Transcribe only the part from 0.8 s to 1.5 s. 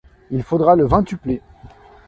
vingtupler.